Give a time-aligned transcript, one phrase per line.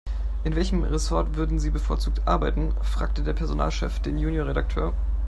[0.43, 4.93] "In welchem Ressort würden Sie bevorzugt arbeiten?", fragte der Personalchef den Junior-Redakteur.